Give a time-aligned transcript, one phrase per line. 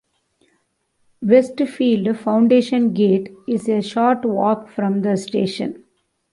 [1.21, 5.83] Westfield Fountain Gate is a short walk from the station.